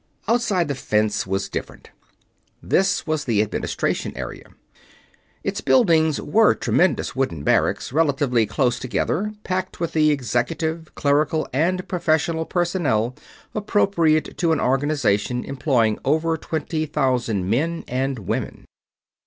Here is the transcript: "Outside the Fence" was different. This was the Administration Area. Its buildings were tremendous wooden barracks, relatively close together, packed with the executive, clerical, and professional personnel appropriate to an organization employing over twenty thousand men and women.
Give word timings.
"Outside 0.27 0.67
the 0.67 0.73
Fence" 0.73 1.27
was 1.27 1.47
different. 1.47 1.91
This 2.59 3.05
was 3.05 3.25
the 3.25 3.39
Administration 3.39 4.17
Area. 4.17 4.47
Its 5.43 5.61
buildings 5.61 6.19
were 6.19 6.55
tremendous 6.55 7.15
wooden 7.15 7.43
barracks, 7.43 7.93
relatively 7.93 8.47
close 8.47 8.79
together, 8.79 9.31
packed 9.43 9.79
with 9.79 9.91
the 9.93 10.09
executive, 10.09 10.95
clerical, 10.95 11.47
and 11.53 11.87
professional 11.87 12.45
personnel 12.45 13.13
appropriate 13.53 14.35
to 14.39 14.51
an 14.51 14.59
organization 14.59 15.45
employing 15.45 15.99
over 16.03 16.35
twenty 16.35 16.87
thousand 16.87 17.47
men 17.47 17.83
and 17.87 18.17
women. 18.17 18.65